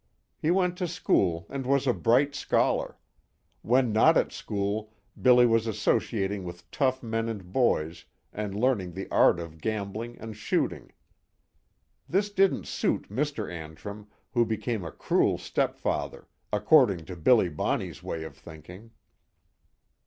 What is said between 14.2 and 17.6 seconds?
who became a cruel step father, according to Billy